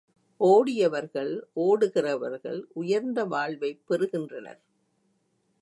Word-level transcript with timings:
ஒடியவர்கள், 0.39 1.33
ஓடுகிறவர்கள் 1.55 2.63
உயர்ந்த 2.73 3.25
வாழ்வைப் 3.25 3.83
பெறுகின்றனர். 3.87 4.61